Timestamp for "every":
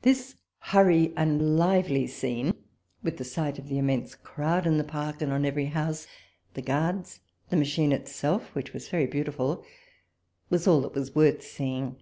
5.44-5.66